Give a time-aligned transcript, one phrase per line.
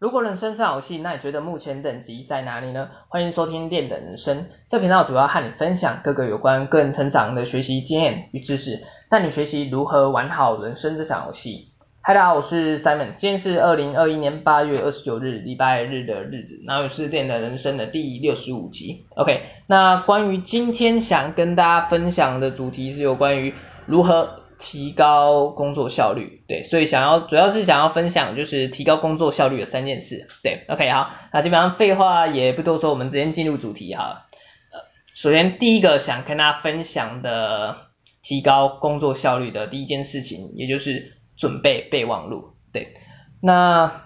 [0.00, 2.88] 如果人生是游戏，那你觉得目前等级在哪里呢？
[3.08, 11.68] 欢迎收听电的人生，这频道主要和你分享各个有关个人成长的学习经验与知识，带你学习如何玩好人生这场游戏。
[12.00, 19.04] 嗨，大家好，我是 Simon，今天是二零二一年八月二十九日，礼拜日的日子，然后也是电的人生的第六十五集。
[19.16, 23.52] OK，那关于今天想跟大家分享的主题是有关于
[23.84, 24.39] 如何。
[24.60, 34.26] 提高工作效率，对，所以想要主要是想要分享就是提高工作效率的三件事，对，OK 好，那基本上废话也不多说，我们直接进入主题哈。
[34.70, 34.80] 呃，
[35.14, 37.88] 首先第一个想跟大家分享的
[38.22, 42.92] 提高工作效率的第一件事情，也就是准备备忘录，对，
[43.40, 44.04] 那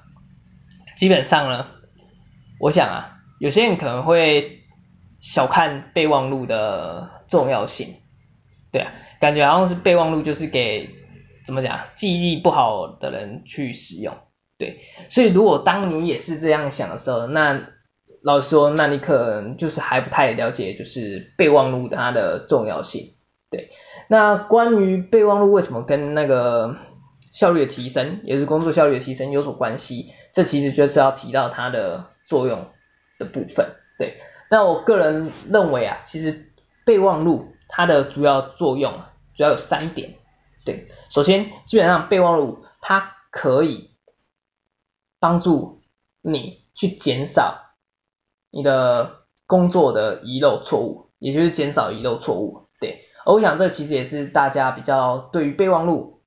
[0.97, 1.67] 基本上呢，
[2.61, 4.61] 我想啊，有些人可能会
[5.19, 7.97] 小看备忘录的重要性，
[8.75, 8.91] 对啊。
[9.21, 10.91] 感觉好像是备忘录就是给
[11.47, 14.15] 怎么讲记忆力不好的人去使用，
[14.59, 17.69] 对，所以如果当你也是这样想的时候，那
[18.23, 23.15] 老实说，那你可能就是还不太了解就是备忘录它的重要性，
[23.51, 23.69] 对。
[24.09, 26.77] 那关于备忘录为什么跟那个
[27.33, 32.67] 效率的提升，也是工作效率的提升有所关系，这其实就是要提到它的作用
[33.19, 34.19] 的部分，对。
[34.51, 36.53] 那我个人认为啊，其实
[36.85, 39.01] 备忘录它的主要作用。
[39.37, 40.15] 主要有三点，
[40.65, 43.91] 对，首先基本上备忘录它可以
[45.19, 45.83] 帮助
[46.23, 47.75] 你去减少
[48.53, 56.23] 你的工作的遗漏错误，也就是减少遗漏错误，对，而我想这其实也是大家比较对于备忘录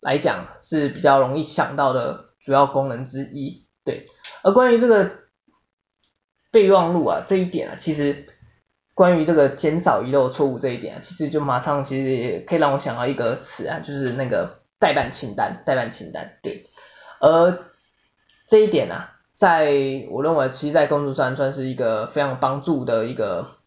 [0.00, 4.08] 来讲是比较容易想到的主要功能之一，对，
[4.42, 5.12] 而关于这个
[6.50, 8.26] 备忘录啊这一点啊，其实。
[8.98, 16.64] 关于这个减少遗漏错误这一点，其实就马上其实也可以让我想到一个词啊，就是那个待办清单，待办清单，对。
[17.20, 17.60] 而
[18.48, 19.70] 这一点啊，在
[20.10, 23.58] 我认为，其实，在工作上算是一个非常帮助的一个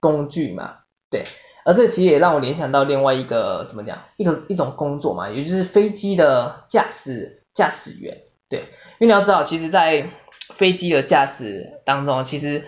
[0.00, 1.24] 工具嘛，对。
[1.64, 8.18] 而这其实也让我联想到另外一个怎么讲，一个一种工作嘛，也就是飞机的驾驶驾驶员，
[8.50, 8.60] 对。
[8.98, 10.10] 因为你要知道，其实，在
[10.52, 12.66] 飞机的驾驶当中，其实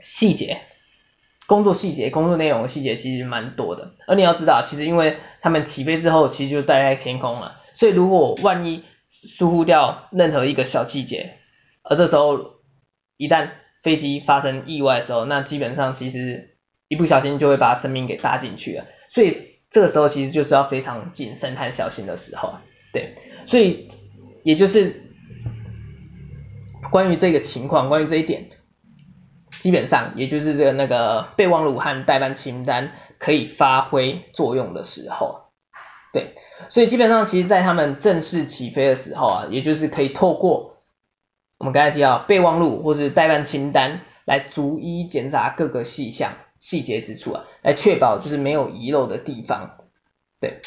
[0.00, 0.62] 细节。
[1.50, 8.84] 工作细节、工作内容的细节其实蛮多的，而你要知道，其实因为他们起飞之后，其实就待在天空了，所以如果万一
[9.24, 11.38] 疏忽掉任何一个小细节，
[11.82, 12.38] 而这时候
[13.16, 13.50] 一旦
[13.82, 16.56] 飞机发生意外的时候，那基本上其实
[16.86, 22.54] 一不小心就会把生命给搭进去了，所以这个时候其实就是要非常谨慎和小心的时候，
[22.92, 23.16] 对，
[23.46, 23.88] 所以
[24.44, 25.02] 也就是
[26.92, 28.50] 关于这个情况，关于这一点。
[29.60, 35.42] 基本上也就是这个那个备忘录和待办清单可以发挥作用的时候，
[36.12, 36.34] 对，
[36.68, 40.78] 所以基本上其实在他们正式起飞的时候啊，也就是可以透过
[41.58, 49.76] 我们刚才提到备忘录或是待办清单来逐一检查各个细项细节之处啊，来确保就是没有遗漏的地方，
[50.40, 50.62] 对。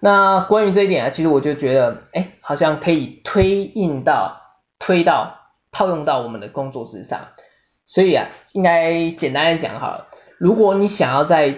[0.00, 4.40] 那关于这一点啊，其实我就觉得，哎，好像可以推应到
[4.78, 7.30] 推到套用到我们的工作之上。
[7.88, 11.56] 所以啊，应该简单的讲好了，如果你想要在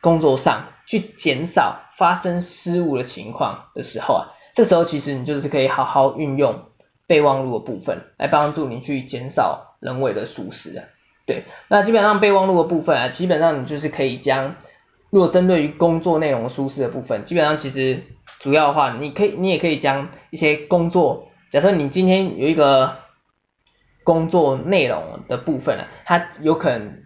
[0.00, 4.22] 工作上去减少发生失误的情况的时候啊，
[4.54, 6.66] 这时候其实你就是可以好好运用
[7.08, 10.84] 备忘录的部分来帮助你去减少人为的疏失啊。
[11.26, 14.54] 对，那基本上备忘录的部分啊，基本上你就是可以将，
[15.10, 18.00] 如果针对于工作内容疏失的部分，基本上其实
[18.38, 23.02] 主要的话，你可以你也可以将一些工作，假设你今天有一个。
[24.04, 27.02] 工作内容的部分啊，它有可能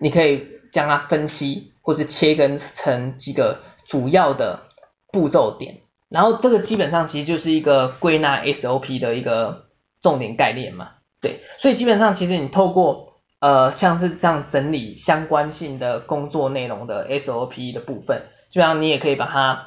[0.00, 4.64] 你可以将它分析，或是切分成几个主要的
[5.12, 9.66] 步骤点，然后这个基本上其实就是一个归纳 SOP 的一个
[10.00, 10.90] 重点概念嘛，
[11.20, 19.66] 对，所以基本上其实你透过呃像是这样整理相关性的工作内容的 SOP 的部分，基本上你也可以把它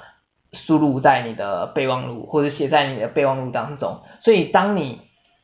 [0.51, 5.01] 输入在你的备忘录或者写在你的备忘录当中，所以当你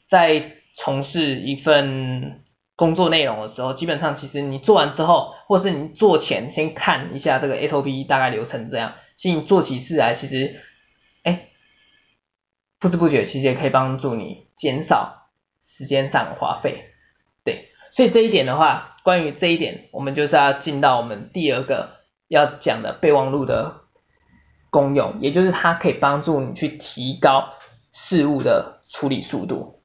[0.08, 2.44] 在从事一份
[2.76, 10.60] 工作内容的时候，基本上其实你做完之后，或是你做前先看一下这个 SOP 大概流程这样，其实你做起事来其实，
[11.22, 11.50] 哎，
[12.80, 15.30] 不知不觉其实也可以帮助你减少
[15.62, 16.86] 时间上的花费，
[17.44, 23.82] 对，所以这一点的话，关于这一点，我们就是要进到我们第二个要讲的备忘录的
[24.72, 27.54] 功用，也就是它可以帮助你去提高
[27.92, 29.83] 事物的处理速度。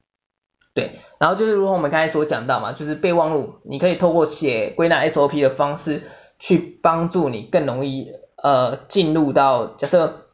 [0.73, 6.03] 对，然后就是如同我们刚才所讲到嘛，就是备忘录，你可以透过写归纳 SOP 的方式，
[6.37, 8.11] 去帮助你更容易
[8.41, 10.27] 呃进入到假设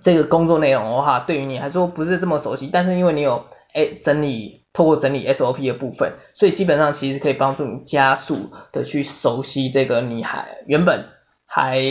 [0.00, 3.44] 这个工作内容的话，对于你来说不是这么熟悉，但是因为你有
[3.74, 11.06] 哎整理，透过整理 SOP 的部分，所以基本上其实可以帮助你加速的去熟悉这个你还原本
[11.44, 11.82] 还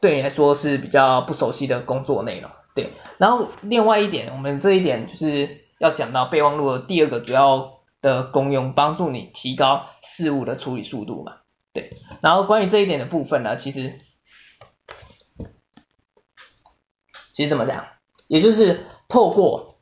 [0.00, 2.50] 对你来说是比较不熟悉的工作内容。
[2.74, 2.88] 对，
[3.18, 11.38] 然后另外一点，我们这一点就是要讲到备忘录的第二个主要的功用，帮助你提高事务的处理速度嘛。
[11.72, 13.98] 对，然后关于这一点的部分呢，其实
[17.32, 17.84] 其实怎么讲，
[18.28, 19.80] 也就是透过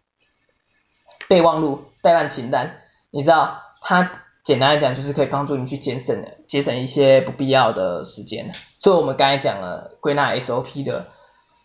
[1.29, 2.81] 备忘录代办清单，
[3.11, 8.55] 你知道它简单来讲就是可以帮助你去节省节省一些不必要的时间。
[8.79, 11.08] 所以我们刚才讲了归纳 SOP 的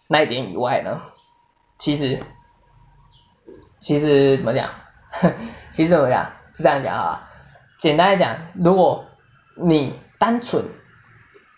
[0.09, 1.01] 那一点以外呢。
[1.77, 2.23] 其实，
[3.85, 4.71] 其实怎么讲？
[5.69, 6.33] 其实怎么讲？
[6.55, 7.29] 是这样讲啊。
[7.77, 9.05] 简单来讲，如果
[9.55, 10.65] 你单纯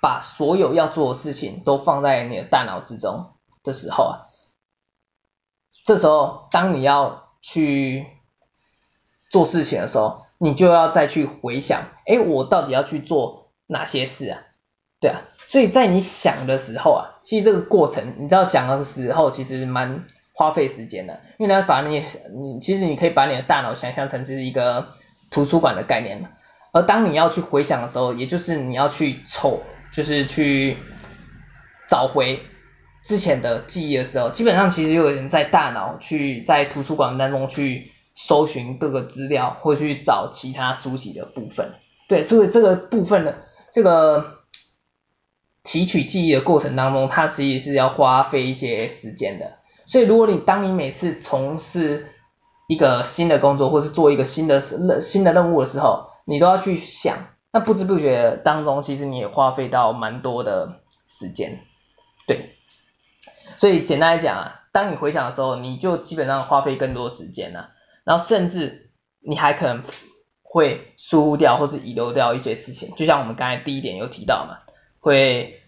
[0.01, 3.31] 把所有要做的事情都放在你的大脑之中
[3.63, 4.13] 的时候啊，
[5.85, 8.07] 这时候当你要去
[9.29, 14.41] 做事情的时候，你就要再去回想，哎，我到底要去做哪些事啊？
[14.99, 15.21] 对啊。
[15.45, 20.05] 所以在你想的时候啊，其实这个过程，你知道想的时候其实蛮
[20.37, 24.89] 花费时间的，因为你要把你你其实你可以把你的大脑想象成是一个
[25.31, 26.23] 图书馆的概念，
[26.71, 29.61] 而当你要去回想的时候，也就是你要去抽，
[29.91, 30.77] 就是去
[31.89, 32.39] 找回
[33.03, 41.73] 之前的记忆的时候，基本上其实有人在大脑去在图书馆当中去搜寻各个资料，或去找其他书籍的部分，
[42.07, 43.39] 对，所以这个部分的
[43.71, 44.37] 这个。
[45.63, 49.57] 提取记忆的过程当中，它其实是要花费一些时间的。
[49.87, 52.07] 所以，如果你当你每次从事
[52.67, 57.17] 一个新的工作，或是做一个新的任新的任务的时候，你都要去想，
[57.51, 61.61] 那不知不觉当中，其实你也花费到蛮多的时间。
[62.27, 62.57] 对，
[63.55, 67.69] 所以简单来讲啊，当你回想的时候，你就基本上花费更多时间了，
[68.03, 68.91] 然后甚至
[69.21, 69.83] 你还可能
[70.43, 74.57] 会疏忽掉或是遗漏掉一些事情，就像我们刚才第一点有提到嘛。
[74.99, 75.61] 会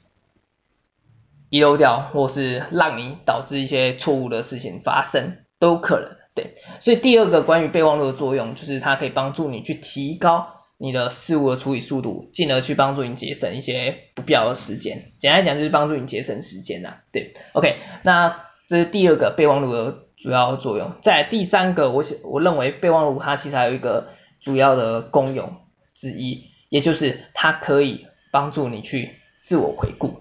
[1.50, 6.18] 遗漏掉，或是让你导致一些错误的事情发生，都可能。
[6.36, 10.48] 对，所以第二个关于备忘录的作用，就是它可以帮助你去提高
[10.78, 15.12] 你的事务的处理速度，进而去帮助你节省一些不必要的时间。
[15.18, 16.98] 简单讲，就是帮助你节省时间呐。
[17.12, 20.94] 对，OK，那这是第二个备忘录的主要作用。
[21.02, 24.10] 再来第三个，我想我认为备忘录它其实还有一个
[24.40, 25.58] 主要的功用
[25.94, 29.16] 之一，也就是它可以帮助你去。
[29.42, 30.20] 自我回顾，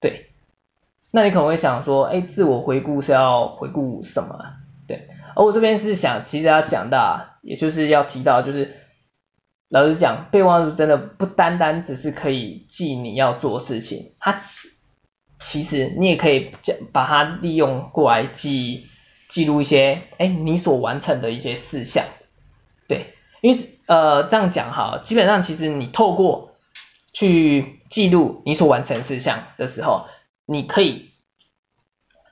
[0.00, 0.29] 对，
[1.10, 4.38] 那你可能会想说，哎，自我回顾是要回顾什么？
[4.86, 8.74] 对，而我这边是想，其实要讲到，也就是要提到，就是
[9.68, 14.68] 老实讲，备忘录真的不单单只是可以记你要做事情，它其
[15.38, 18.86] 其实你也可以讲把它利用过来记
[19.28, 22.04] 记录一些，哎，你所完成的一些事项，
[22.88, 26.56] 对，因为呃这样讲哈，基本上其实你透过
[27.12, 30.06] 去记录你所完成事项的时候，
[30.50, 31.12] 你可以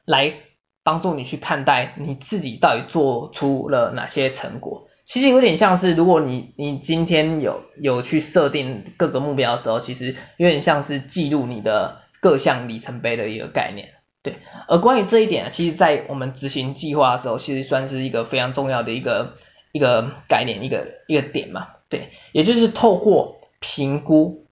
[0.05, 0.35] 来
[0.83, 4.89] 帮助你去看待你自己到底做出了哪些成果。
[5.05, 13.95] 其实有点像是，如果你你今天有有去设定各个目标的时候，其实有点像是记录你的各项里程碑的一个概念。
[14.21, 19.37] 对，而关于这一点啊，其实在我们执行计划的时候，其实算是一个非常重要的一个
[19.71, 21.69] 一个概念，一个一个点嘛。
[21.89, 24.45] 对，也就是透过评估。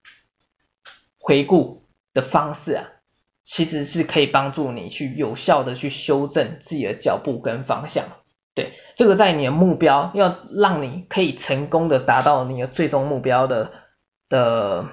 [1.19, 2.87] 回顾的方式啊，
[3.47, 8.03] 其实是可以帮助你去有效的去修正自己的脚步跟方向。
[8.53, 13.71] 对，这个在你的目标要让你可以成功的达到你的最终目标的
[14.27, 14.85] 的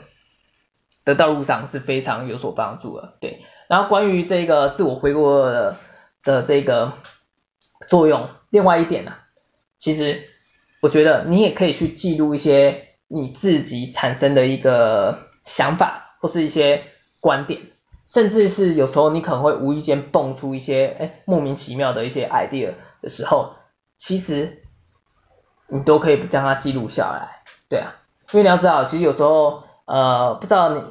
[1.05, 3.15] 的道路上是非常有所帮助的。
[3.21, 5.77] 对，然后关于这个自我回顾的
[6.23, 6.93] 的这个
[7.89, 9.15] 作用，另外一点呢，
[9.79, 10.29] 其实
[10.81, 16.03] 我觉得你也可以去记录一些你自己产生的一个想法。
[16.21, 16.85] 或是一些
[17.21, 17.61] 观点，
[18.07, 23.55] 甚至是有时候你可能会无意间蹦出一些哎莫名其妙的一些 idea 的时候，
[23.99, 24.63] 其实
[25.69, 27.97] 你都可以将它记录下来，对啊，
[28.33, 30.83] 因为你要知道，其实有时候呃不知道你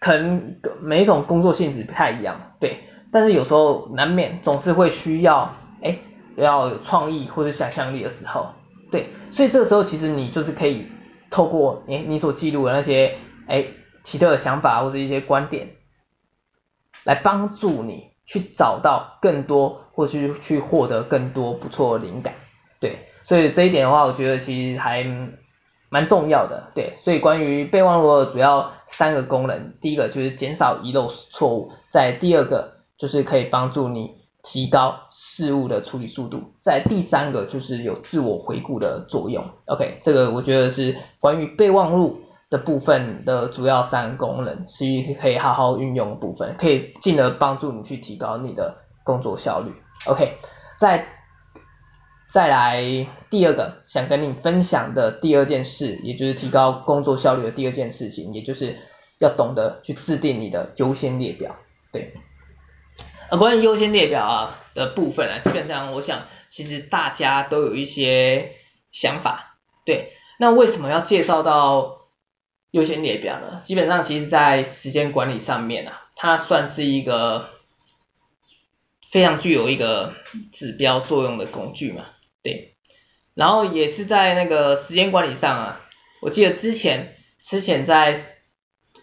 [0.00, 2.80] 可能每一种工作性质不太一样，对，
[3.10, 5.98] 但是有时候难免总是会需要哎
[6.36, 8.48] 要有创意或者想象力的时候，
[8.90, 10.86] 对，所以这个时候其实你就是可以
[11.30, 13.16] 透过哎你所记录的那些
[13.46, 13.66] 哎。
[14.04, 15.68] 奇特的想法或者一些观点，
[17.08, 22.34] 来帮助你去找到更多，或是去获得更多不错的灵感，
[22.80, 25.06] 对，所以这一点的话，我觉得其实还
[25.88, 34.10] 蛮重要的，对，所以关于备忘录的主要三个功能，第一个就是减少遗漏错误，在第二个就是可以帮助你
[34.42, 36.52] 提高事物的处理速度。
[36.58, 39.46] 在第三个就是有自我回顾的作用。
[39.64, 42.20] OK，这个我觉得是关于备忘录
[42.50, 44.84] 的部分的主要三个功能，是
[45.20, 49.72] 可以好好运用的部分，可以进而帮助你去提高你的工作效率。
[50.06, 50.38] OK，
[50.78, 51.06] 再
[52.30, 58.76] 再来第二个想跟你分享的第二件事，也就是提高工作效率的第二件事情，也就是
[59.18, 61.56] 要懂得去制定你的优先列表。
[61.90, 62.14] 对，
[63.30, 68.52] 而关于优先列表啊的部分啊，基本上我想其实大家都有一些
[68.92, 69.56] 想法。
[69.84, 71.97] 对，那为什么要介绍到
[72.70, 73.62] 优先列表呢？
[73.64, 77.48] 基本上其实在时间管理上面啊，它算是一个
[79.10, 80.14] 非常具有一个
[80.52, 82.04] 指标作用的工具嘛。
[82.42, 82.74] 对，
[83.34, 85.80] 然后也是在那个时间管理上啊，
[86.20, 88.20] 我记得之前之前在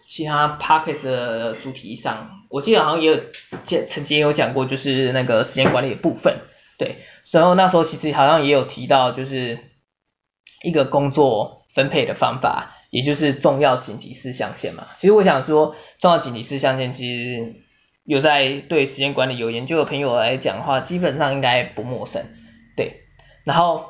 [0.06, 3.20] 其他 podcast 的主题上，我记得好像也有
[3.64, 6.42] 曾曾经有讲过，就是那个时间管理的部分，
[6.78, 6.98] 对，
[7.32, 9.58] 然后那时候其实好像也有提到，就是
[10.62, 14.86] 一个工作分配的方法，也就是重要紧急事项线嘛。
[14.96, 17.56] 其实我想说，重要紧急事项线其实
[18.04, 22.24] 有在对时间管理有研究的朋友来讲的话，基本上应该不陌生，
[22.74, 23.02] 对。
[23.44, 23.84] 然后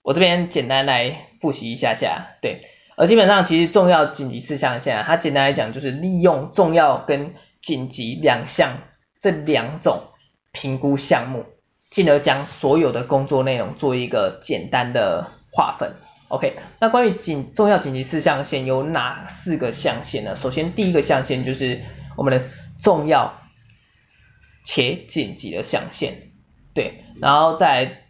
[0.00, 2.62] 我这边简单来复习一下下，对，
[2.96, 8.78] 而基本上其实重要紧急事项线，它简单来讲就是利用重要跟紧急两项
[9.20, 10.04] 这两种
[10.52, 11.44] 评估项目，
[11.90, 15.96] 进而将所有的工作内容做一个简单的划分。
[16.28, 20.34] OK，那关于紧重要紧急事项线有哪四个象限呢？
[20.34, 21.82] 首先第一个象限就是
[22.16, 22.48] 我们的
[22.80, 23.40] 重要
[24.64, 26.32] 且紧急的象限，
[26.74, 28.02] 对，然后再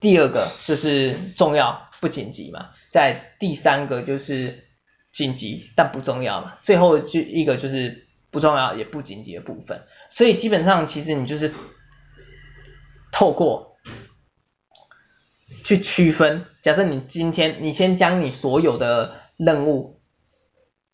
[0.00, 4.64] 第二个就是重要不紧急嘛，在第三个就是
[5.12, 9.82] 紧急但不重要嘛，最后就一个就是不重要也不紧急的部分。
[10.10, 11.54] 所以基本上其实你就是
[13.12, 13.73] 透过
[15.64, 19.98] 去区分，假设你今天你先将你所有的任务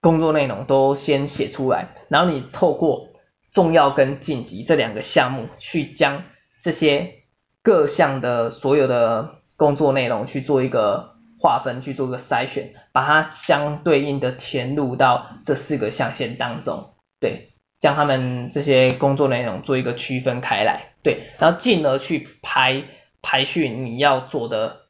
[0.00, 3.08] 工作内容都先写出来，然后你透过
[3.52, 6.22] 重要跟紧急这两个项目去将
[6.62, 7.16] 这些。
[7.62, 22.82] 各项的所有的工作内容去做一个划分，去做个筛选，把它相对应的填入到这四个象限当中，对，将他们这些工作内容做一个区分开来，对，然后进而去排
[23.22, 24.82] 排序你要做的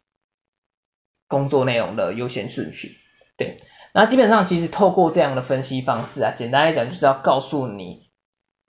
[1.28, 2.96] 工作内容的优先顺序，
[3.37, 3.56] 对，
[3.92, 8.08] 那基本上其实透过这样的分析方式啊，简单来讲就是要告诉你。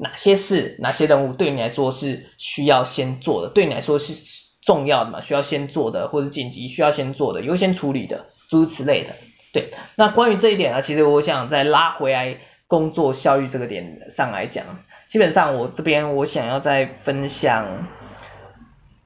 [0.03, 4.15] 哪些事、哪些任务对你来说是需要先做的，对你来说是
[4.59, 5.21] 重要的嘛？
[5.21, 9.13] 需要先做的，或是紧急需要先做的、优先处理的，诸如此类的。
[9.53, 17.87] 对，那关于这一点呢，其实我想再拉回来工作效率这个点上来讲，基本上我这边我想要再分享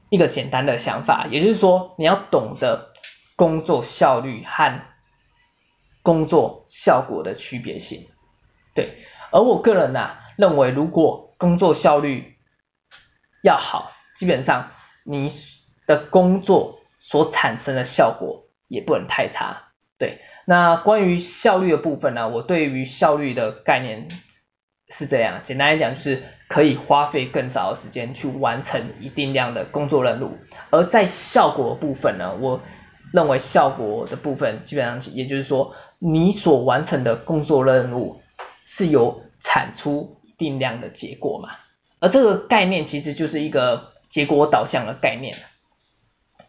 [0.10, 2.94] 一个简单的想法，也就是说你要懂得
[3.36, 4.82] 工作效率和
[6.02, 8.08] 工作效果的区别性。
[8.74, 8.98] 对，
[9.32, 10.22] 而我个人呢、啊。
[10.38, 12.36] 认为如果工作效率
[13.42, 14.74] 要好，基本上
[15.06, 15.30] 你
[15.88, 19.70] 的工作所产生的效果也不能太差。
[19.98, 24.10] 对，那关于效率的部分呢，我对于效率的概念
[24.90, 30.38] 是这样，简单来讲就是可以花费更少的时间去完成一定量的工作任务。
[30.70, 32.62] 而在效果部分呢，我
[33.12, 38.22] 认为效果的部分基本上也就是说，你所完成的工作任务
[38.66, 40.36] 是有产出一。
[40.38, 41.52] 定量的结果嘛，
[42.00, 45.38] 而这个概念其实就是一个结果导向的概念。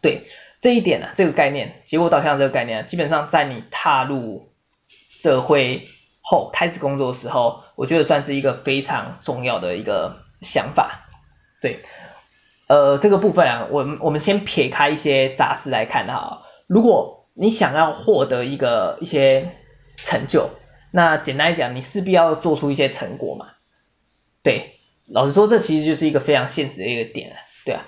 [0.01, 0.23] 对，
[0.59, 4.51] 这一点呢、这个概念，结果导向这个概念，基本上在你踏入
[5.07, 5.87] 社会
[6.29, 11.07] 后开始工作的时候，我觉得算是一个非常重要的一个想法。
[11.61, 11.83] 对，
[12.67, 19.55] 呃，这个部分啊，我们我们先撇开一些杂事来看哈，如果你想要获得一个一些
[19.95, 20.49] 成就，
[20.91, 23.51] 那简单来讲，你势必要做出一些成果嘛。
[24.43, 27.85] 对，老实说，这其实就是一个非常现实的一个点啊，对啊，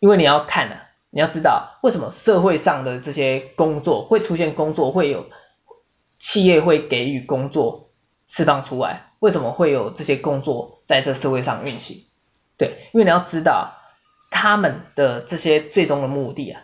[0.00, 5.26] 因为你要看、啊，你要知道为什么社会上的这些工作会出现工作，会有
[6.22, 7.90] 企业会给予工作
[8.28, 12.06] 释放出来，为什么会有这些工作在这社会上运行？
[12.56, 13.74] 对，因为你要知道
[14.30, 16.62] 他们的这些最终的目的啊，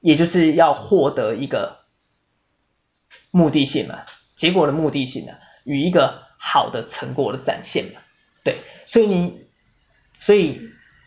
[0.00, 1.84] 也就是要获得一个
[3.30, 4.00] 目的性嘛，
[4.34, 6.30] 结果的目的性呢、啊，与一个。
[6.44, 8.00] 好的成果的展现嘛，
[8.42, 9.46] 对，所以你，
[10.18, 10.60] 所以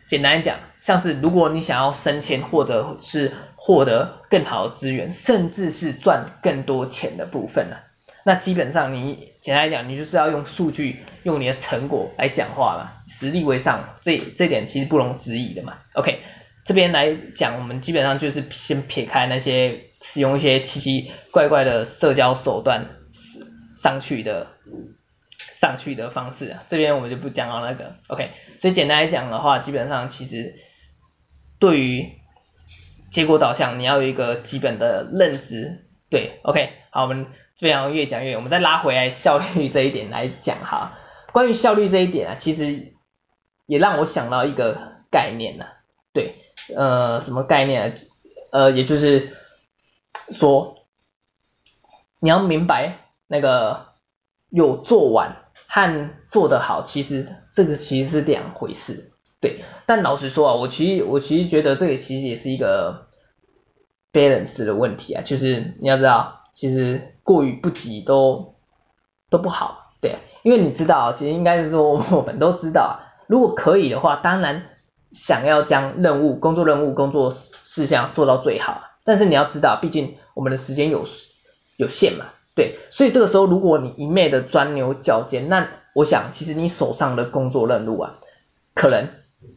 [0.06, 7.76] 简单讲，像是如果你想要升迁，或者是获得更好的资源，甚至是赚更多钱的部分呢，
[8.24, 15.78] 那基本上你简单来讲，你就是要用数据，用你的成果来讲话嘛，实力为上，这这点其实不容置疑的嘛。
[15.94, 16.20] OK，
[16.64, 22.86] 这边来讲，我们基本上就是先撇开那些使用一些奇奇怪怪的社交手段
[23.76, 24.46] 上去的
[25.56, 27.94] 上去的方式啊，这边我们就不讲到那个。
[28.08, 30.54] OK，所以简单来讲的话，基本上其实
[31.58, 32.12] 对于
[33.10, 35.86] 结果导向，你要有一个基本的认知。
[36.10, 40.98] 对，OK，好，我们这边要越讲越远，我们再拉回来效率这一点来讲哈。
[41.32, 42.92] 关于效率这一点啊，其实
[43.64, 45.64] 也让我想到一个概念呢。
[46.12, 46.34] 对，
[46.76, 47.94] 呃，什么概念啊？
[48.52, 49.32] 呃，也就是
[50.30, 50.86] 说，
[52.20, 53.86] 你要明白那个
[54.50, 59.12] 有做完和做得好，其实这个其实是两回事。
[59.40, 63.06] 对，但老实说啊，我其实我其实觉得这个其实也是一个。
[64.12, 68.54] balance 的问题啊，就是你要知道，其实过于不及都
[69.28, 74.62] 都不好，对，因为你知道，其实应该是说我们都知道，如果可以的话，当然
[75.10, 81.04] 想要将任务、工作任务、工作事项做到最好，但是你要知道，毕竟我们的时间有
[81.76, 82.24] 有限嘛，
[82.56, 88.14] 对，所以这个时候如果你一昧的钻牛角尖，那我想其实你手上的工作任务啊，
[88.74, 89.10] 可能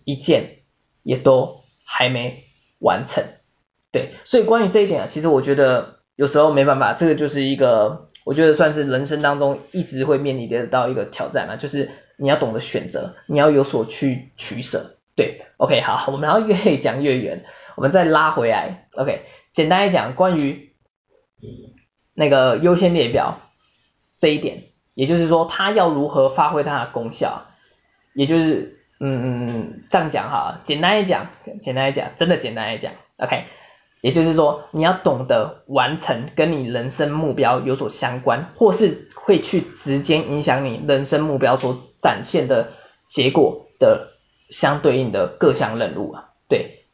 [0.04, 0.60] 一件
[1.02, 2.44] 也都还没
[2.78, 3.24] 完成。
[3.92, 14.98] 对，所以关于这一点啊，其实我觉得有时候没办法，这个就是一个我觉得算是人生当中一直会面临得到一个挑战嘛，就是你要懂得选择，你要有所去取舍。
[15.16, 20.74] 对，OK，好，我们要越讲越远，我们再拉回来，OK，简单来讲，关于
[22.20, 23.40] 那个优先列表
[24.18, 27.46] 这一点，也就是说它要如何发挥它的功效，
[28.14, 31.28] 也就是嗯嗯这样讲哈，简单来讲，
[31.62, 33.46] 简单来讲，真的简单来讲，OK。
[34.02, 42.72] 也就是说，你要懂得完成跟你人生目标有所相关，或是会去直接影响你人生目标所展现的
[43.08, 44.12] 结果的
[44.50, 46.86] 相对应的各项任务啊，对，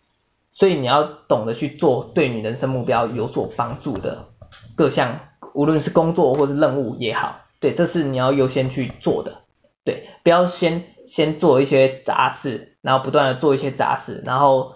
[0.52, 4.30] 所以你要懂得去做对你人生目标有所帮助的
[4.76, 5.20] 各项，
[5.54, 9.40] 无论是工作或是任务也好，对，这是你要优先去做的，
[9.84, 14.74] 对，不要先先做一些杂事，然后不断的做一些杂事，然后。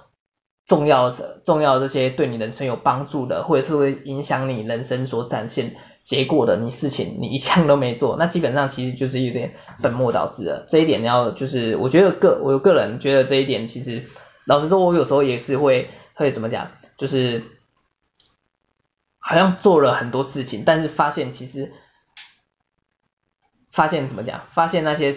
[0.65, 10.67] 重要的、重要的这些对你人生有帮助的，或者是会影响你人生所展现结果的，你事情你一项都没做，那基本上其实就是有点本末倒置了。
[10.69, 14.03] 这一点你要就是，我觉得个我个人觉得这一点其实，
[14.45, 17.41] 老实说，我有时候也是会会怎么讲，就是
[19.29, 21.71] 好像做了很多事情，但是发现其实
[23.71, 25.13] 发现怎么讲，发现那些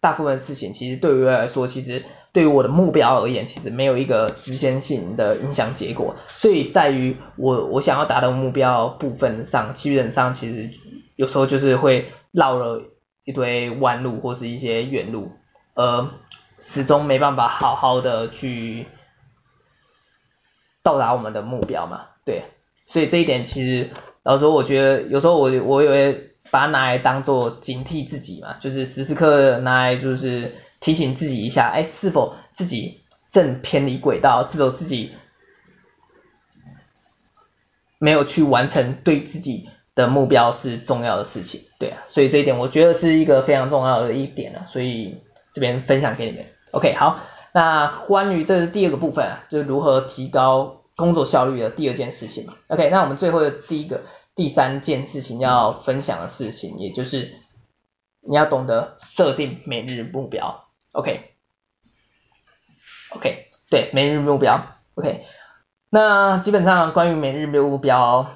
[0.00, 2.02] 大部分事情其实对于我来说，其实。
[2.32, 10.70] 对于我的目标而言，其实没有一个直线性的影响结果，所以在于我我想要达到目标部分上，基本上其实
[11.16, 12.84] 有时候就是会绕了
[13.24, 15.32] 一堆弯路或是一些远路，
[15.74, 16.08] 而
[16.60, 18.86] 始终没办法好好的去
[20.84, 22.44] 到达我们的目标嘛，对，
[22.90, 23.90] 所以这一点其实
[24.22, 30.52] 老实说，我觉得有时候我我以为把它拿来当做警惕自己嘛，就是时时刻刻拿来就是。
[30.80, 34.42] 提醒自己一下，哎，是否自己正偏离轨道？
[34.42, 35.12] 是否自己
[37.98, 41.60] 没有去完成对自己的目标是重要的事情？
[41.78, 45.18] 对啊，所以这一点我觉得是一个非常重要的一点啊，所以
[45.52, 46.46] 这边分享给你们。
[46.70, 47.18] OK，好，
[47.52, 52.54] 那关于这是第二个部分啊，就是如何提高工作效率的第二件事情嘛。
[52.68, 54.02] OK，那我们最后的第一个、
[54.36, 57.34] 第三件事情要分享的事情，也就是
[58.20, 60.66] 你要懂得设定每日目标。
[60.92, 61.22] OK，OK，、
[63.70, 65.24] 对，每日目标，OK，
[65.88, 68.32] 那基本上关于每日目标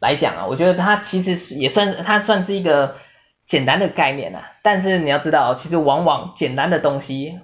[0.00, 2.96] 来讲啊，我觉得它其实是也算是它算是一个
[3.44, 7.38] 简单的概念啊，但是你要知道，其实往往简单的东西，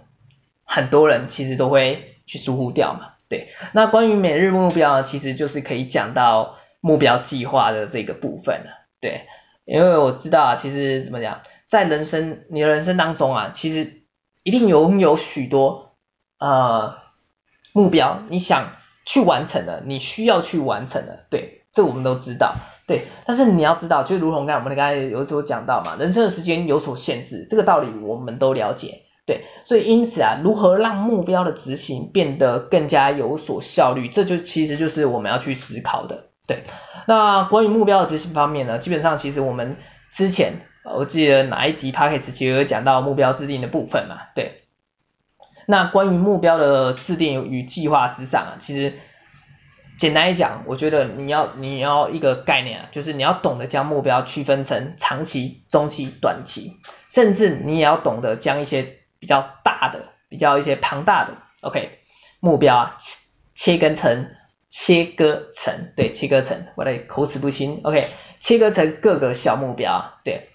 [0.64, 3.48] 很多人其实都会去疏忽掉嘛，对。
[3.72, 9.26] 那关于每日目标，其实就是可以讲到目标计划的这个部分了，对，
[9.64, 14.02] 因为我知道啊，其实怎么讲，在人生你的人生当中啊，其实
[14.42, 15.96] 一定拥有许多
[16.38, 16.98] 呃
[17.72, 18.72] 目标，你想
[19.04, 23.06] 去完成的，你需要去完成的，对，这我们都知道，对。
[23.26, 29.44] 但是你要知道，就如同刚才我们刚才有所讲到嘛，人生的时间有所限制，这个道理我们都了解，对。
[29.64, 36.64] 所以因此啊，如何让目标的执行变得更加有所效率，这就其实就是我们要去思考的，对。
[37.06, 39.76] 那关于目标的执行方面呢，基本上其实我们
[40.10, 40.62] 之前。
[40.96, 44.62] 我记得哪一集 Podcast 其实有讲到目标制定的部分嘛，对。
[45.66, 48.94] 那关于目标的制定与计划之上啊，其实
[49.98, 61.98] 简单来讲，我觉得你要你要一个概念啊，就是你要懂得将目标区分成长期、中期、短期，甚至你也要懂得将一些比较大的、比较一些庞大的，OK，
[62.40, 64.30] 目标啊切切割成
[64.68, 68.08] 切割成对切割成，我的口齿不清，OK，
[68.40, 70.50] 切割成各个小目标，对，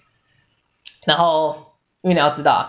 [1.04, 2.62] 然后因为你要知道啊，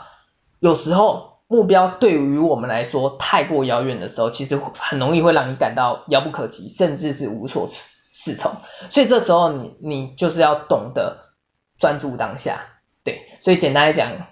[0.59, 1.33] 有时候。
[1.47, 8.55] 目标对于我们来说太过遥远的时候，其实很容易会让你感到遥不可及，甚至是无所适从。
[8.89, 11.35] 所以这时候你你就是要懂得
[11.77, 12.65] 专注当下，
[13.03, 13.27] 对。
[13.41, 14.25] 所以简单来讲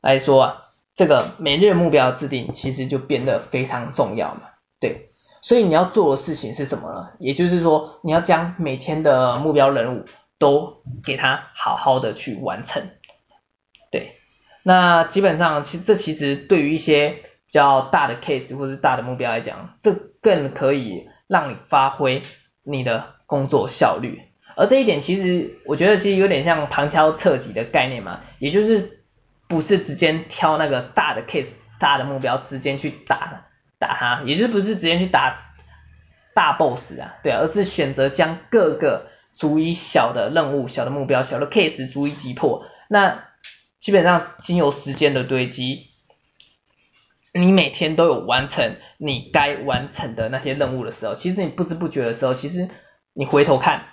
[0.00, 0.61] 来说啊，
[0.94, 4.42] 这个每日目标制定其实就变得非常重要嘛，
[4.80, 5.08] 对。
[5.40, 7.10] 所以你要做的事情是什么呢？
[7.18, 10.04] 也就是说你要将每天的目标任务
[10.38, 12.90] 都给它好好的去完成，
[13.90, 14.16] 对。
[14.62, 22.22] 那基本上，其这其实对于一些比较大的 case 或是大的目标来讲，这更可以让你发挥
[22.62, 24.20] 你的工作效率。
[24.54, 29.01] 而这一点其实我觉得其实有点像旁敲侧击的概念嘛，也就是
[29.52, 33.44] 不是直接挑那个大的 case、大的目标直接去打
[33.78, 35.52] 打它，也就是不是直接去打
[36.32, 42.66] 大 boss 啊，对啊，而是选择将各个足以小的任务、小的目标、小的 case 足以击破。
[42.88, 43.28] 那
[43.78, 45.88] 基本上经由时间的堆积，
[47.34, 52.70] 你每天都有完成你该完成的那些任务的时候，其实你不知不觉的时候，其实
[53.12, 53.84] 你回头看，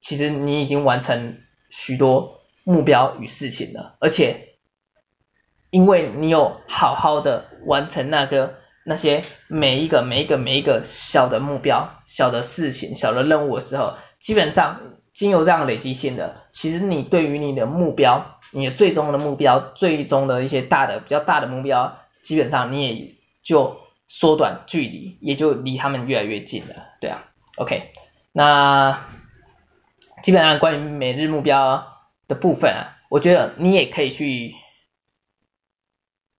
[0.00, 4.56] 其实你已经完成许多目标与事情了，而且
[5.70, 14.80] 因为你有好好的完成那个那些每一个每一个每一个小的目标、小的事情、小的任务的时候，基本上
[15.12, 18.30] 经由这样累积性的，其实你对于你的目标。
[18.56, 27.24] 你的最终的目标，最终的一些大的比较大的目标，基本上你也就缩短距离，也就离他们越来越近了，对啊
[27.56, 27.90] ，OK，
[28.30, 29.04] 那
[30.22, 31.93] 基本上关于每日目标
[32.28, 34.54] 的部分啊，我觉得你也可以去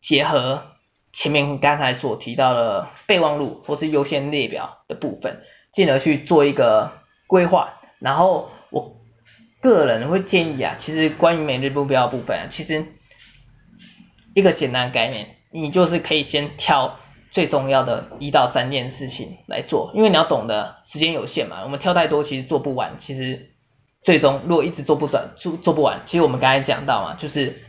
[0.01, 0.63] 结合
[1.11, 6.91] 前面刚才所提到的备忘录或是优先列表的部分，进而去做一个
[7.27, 8.95] 规划，然后我。
[9.61, 12.85] 个人会建议啊，其实关于每日目标的部分啊，其实
[14.35, 16.99] 一个简单概念，你就是可以先挑
[17.31, 23.54] 最重要的一到三件事情来做，因为你要懂得时间有限嘛，我们挑太多其实做不完，其实
[24.05, 27.61] 最终如果一直做不转做做不完，其实我们刚才讲到嘛，就是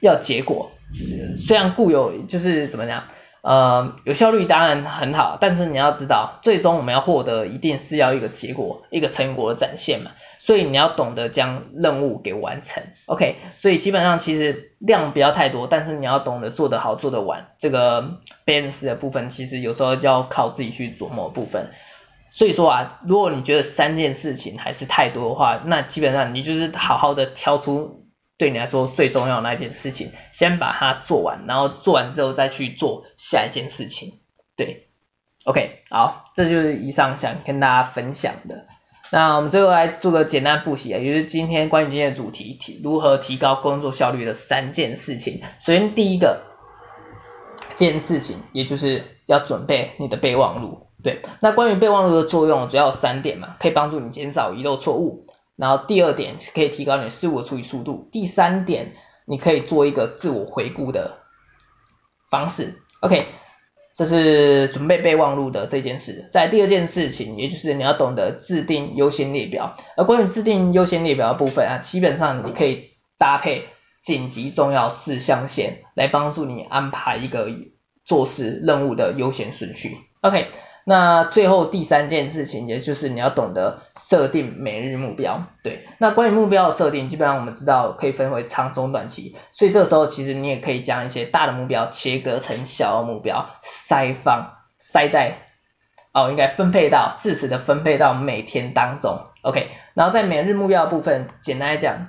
[0.00, 0.72] 要结果，
[1.36, 3.04] 虽然固有就是怎么讲。
[3.40, 21.70] 呃，有效率当然很好，但是你要知道，最终我们要获得一定是要一个结果，一个成果的展现嘛，所以你要懂得将任务给完成，OK，所以基本上其实量不要太多，但是你要懂得做得好，做得完，这个 balance 的部分其实有时候要靠自己去琢磨部分，
[22.30, 28.04] 所以说啊，如果你觉得三件事情还是太多的话，那基本上你就是好好的挑出。
[28.38, 34.20] 对你来说最重要的那件事情，先把它做完，然后做完之后再去做下一件事情。
[34.54, 34.84] 对
[35.44, 38.66] ，OK，好，这就是以上想跟大家分享的。
[39.10, 45.42] 那我们最后来做个简单复习啊，也就是今天关于今天的主题，提如何提高工作效率的三件事情。
[45.58, 46.42] 首先第一个
[47.74, 50.87] 件事情，也就是要准备你的备忘录。
[51.02, 55.26] 对，那关于备忘录的作用主要有三点嘛，可以帮助你减少遗漏错误。
[55.56, 58.94] 然后第二点可以提高你事务的处理速度，第三点
[59.26, 61.18] 你可以做一个自我回顾的
[62.30, 63.26] 方式，OK，
[63.96, 66.28] 这是准备备忘录的这件事。
[66.30, 69.76] 在第二件事情，也就是你要懂得制定优先列表。
[69.96, 73.64] 而关于制定优先列表的部分啊，基本上你可以搭配
[74.00, 77.48] 紧急重要事项线来帮助你安排一个
[78.04, 80.46] 做事任务的优先顺序，OK。
[80.88, 85.44] 那最后第三件事情，也就是你要懂得设定每日目标。
[85.62, 95.36] 对，那关于目标的设定，基本上我们知道可以分为长中短期，所以这时候其实你也可以将一些大的目标切割成小的目标，塞放塞在
[96.14, 99.26] 哦，应该分配到适时的分配到每天当中。
[99.42, 102.06] OK，然后在每日目标的部分，简单来讲，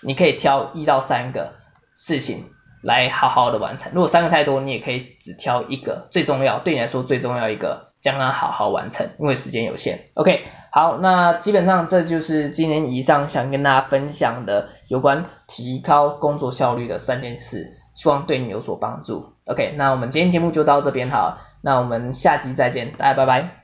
[0.00, 1.52] 你可以挑一到三个
[1.94, 2.46] 事情
[2.82, 3.92] 来好好的完成。
[3.94, 7.91] 如果三个太多，你也可以只挑一个最重要，对你来说最重要一个。
[8.02, 10.00] 将它好好完成，因为时间有限。
[10.12, 19.32] OK，好，那基本上这就是今天以上想跟大家分享的有关提高工作效率的三件事，希望对你有所帮助。
[19.46, 23.61] OK，那我们今天节目就到这边哈，那我们下期再见，大家拜拜。